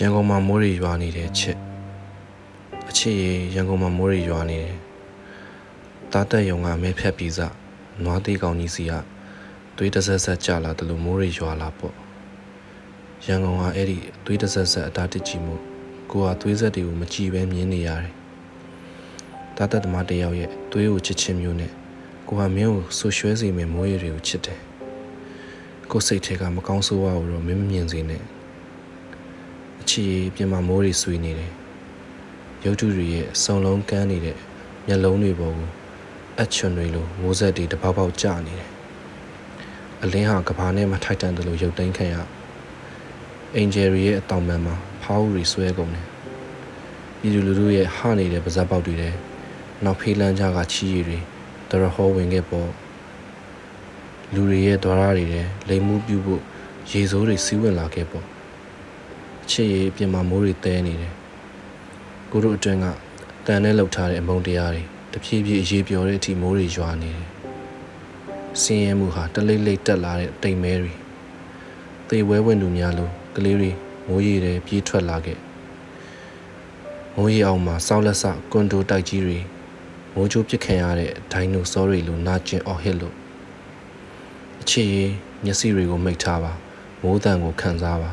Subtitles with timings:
[0.00, 1.58] ရန်ကုန်မှာမိုးရီရွာနေတယ်ချစ်
[2.88, 4.76] အချစ်ရေရန်ကုန်မှာမိုးရီရွာနေတယ်
[6.12, 7.40] တားတက်ယုံကမဲဖြတ်ပြီးစ
[8.04, 8.92] နွားသေးကောင်ကြီးစီက
[9.76, 11.94] သွေးတစ်ဆက်ဆက်ကြလာတယ်လို့မိုးရီရွာလာပေါ့
[13.26, 15.54] ရန်ကုန်ကအဲ့ဒီသွေးတစ်ဆက်ဆက်အတားတစ်ကြီးမှု
[16.10, 18.14] ကိုကသွေးဆက်တွေကိုမကြည့်ပဲမြင်နေရတယ်
[19.56, 21.72] တားတက်သမားတစ်ယောက်ရဲ့သွေးကိုချစ်ချင်းမျိုးနဲ့
[22.28, 24.60] ကိုကမင်းကိုဆူရွှဲစီမယ်မိုးရီတွေကိုချစ်တယ်
[25.90, 28.37] ကိုစိတ်ထဲကမကောင်းဆိုးဝါးကိုတော့မင်းမမြင်စေနဲ့အ
[29.90, 31.52] ချီပြင်မာမိုးတွေဆွေးနေတယ်
[32.64, 34.36] ရုပ်တုတွေရဲ့စုံလုံးကန်းနေတဲ့
[34.86, 35.68] မျက်လုံးတွေပေါ်ကို
[36.40, 38.70] အချွန်တွေလိုမိုးဆက်တွေတပေါက်ပေါက်ကျနေတယ်
[40.02, 42.16] အလင်းဟာကဘာနဲ့မထိုက်တန်တယ်လို့ရုပ်သိမ်းခံရ
[43.54, 46.06] အင်ဂျယ်ရီရဲ့အတောင်ပံမှာဖောက်ရီဆွဲကုန်တယ်
[47.18, 49.10] ပြည်သူလူထုရဲ့ဟနေတဲ့ပါဇက်ပေါက်တွေထဲ
[49.84, 51.18] နောက်ဖေးလန်းကြကချီးရည်တွေ
[51.70, 52.70] တရဟောဝင်ခဲ့ပေါ်
[54.34, 56.42] လူတွေရဲ့ဒွါရတွေထဲလိမ်မှုပြုဖို့
[56.90, 58.26] ရေစိုးတွေစီးဝင်လာခဲ့ပေါ်
[59.50, 61.14] ချစ်ရေးပြင်မာမိုးတွေတဲနေတယ်
[62.30, 62.86] ကိုတို့အတွင်းက
[63.46, 64.82] တန်နဲ့လှုပ်ထားတဲ့အမုံတရားတွေ
[65.12, 67.26] တဖြည်းဖြည်းအရေးပြောတဲ့အထိမိုးတွေရွာနေတယ်
[68.62, 70.92] စင်းရဲမှုဟာတလိမ့်လိမ့်တက်လာတဲ့တိမ်မဲတွေ
[72.08, 73.70] သေဝဲဝင်လူများလိုကလေးတွေ
[74.06, 75.38] မိုးရေတွေပြေးထွက်လာခဲ့
[77.16, 79.38] မိုးရေအောင်မှာစောက်လက်ဆကွန်ဒိုတိုက်ကြီးတွေ
[80.14, 83.14] မိုးချိုးပစ်ခံရတဲ့ဒိုင်နိုဆောတွေလိုနာကျင်အော်ဟစ်လို့
[84.60, 85.12] အချစ်ရေး
[85.44, 86.52] မျက်စိတွေကိုမိတ်ထားပါ
[87.02, 88.10] မိုးတန်ကိုခံစားပါ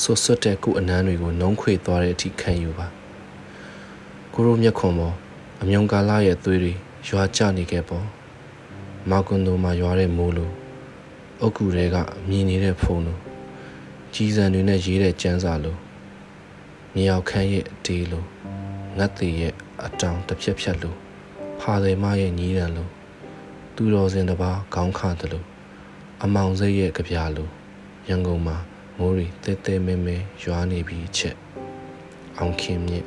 [0.00, 2.86] ဆွတ်ဆွတ်တဲ့ကိုယ်အနမ်းတွေကိုနှုံးခွေသွားတဲ့အထိခံယူပါ
[4.32, 5.14] ကိုရိုမျက်ခွန်ပေါ်
[5.62, 6.72] အမြုံကာလရဲ့သွေးတွေ
[7.08, 8.06] ရွာကျနေခဲ့ပေါ်
[9.10, 10.50] မာကွန်ဒိုမှာရွာတဲ့မိုးလို
[11.40, 11.96] အုတ်ကူတွေက
[12.28, 13.18] မြင်နေတဲ့ဖုံလို
[14.14, 15.76] ကြီးစံတွေနဲ့ရေးတဲ့ကျန်းစာလို
[16.94, 18.24] မြေရောက်ခန်းရဲ့အတေးလို
[18.98, 19.54] ငတ်သေးရဲ့
[19.84, 20.94] အတောင်တစ်ဖြက်ဖြက်လို
[21.60, 22.88] ဖာတယ်မရဲ့ညီးတံလို
[23.74, 25.44] သူတော်စင်တစ်ပါးခေါင်းခတယ်လို
[26.22, 27.48] အမောင်စိတ်ရဲ့ကြပြလို
[28.08, 28.58] ရန်ကုန်မှာ
[28.98, 31.36] မိုးရီတဲတဲမဲမဲရွာနေပြီးချက်
[32.38, 33.06] အောင်ခင်မြင့်